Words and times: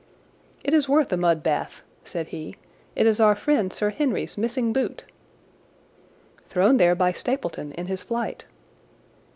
"It 0.63 0.73
is 0.73 0.89
worth 0.89 1.13
a 1.13 1.15
mud 1.17 1.43
bath," 1.43 1.83
said 2.03 2.29
he. 2.29 2.55
"It 2.95 3.05
is 3.05 3.19
our 3.19 3.35
friend 3.35 3.71
Sir 3.71 3.91
Henry's 3.91 4.35
missing 4.35 4.73
boot." 4.73 5.03
"Thrown 6.49 6.77
there 6.77 6.95
by 6.95 7.11
Stapleton 7.11 7.71
in 7.73 7.85
his 7.85 8.01
flight." 8.01 8.45